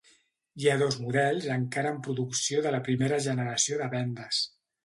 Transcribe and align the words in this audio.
Hi 0.63 0.69
ha 0.69 0.77
dos 0.83 0.97
models 1.07 1.45
encara 1.57 1.91
en 1.97 2.01
producció 2.09 2.65
de 2.69 2.75
la 2.77 2.83
primera 2.91 3.23
generació 3.29 3.81
de 3.83 3.93
vendes. 3.97 4.43